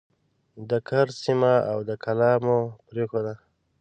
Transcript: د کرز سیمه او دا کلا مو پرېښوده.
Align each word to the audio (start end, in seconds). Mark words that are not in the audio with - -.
د 0.69 0.71
کرز 0.87 1.15
سیمه 1.25 1.53
او 1.71 1.79
دا 1.87 1.95
کلا 2.03 2.31
مو 2.43 2.57
پرېښوده. 2.87 3.33